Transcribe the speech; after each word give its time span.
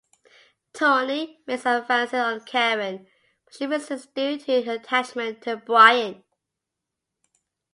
Tony 0.73 1.43
makes 1.45 1.63
advances 1.63 2.15
on 2.15 2.39
Karen, 2.43 3.05
but 3.45 3.53
she 3.53 3.67
resists 3.67 4.07
due 4.07 4.35
to 4.35 4.63
her 4.63 4.71
attachment 4.71 5.43
to 5.43 5.57
Brian. 5.57 6.23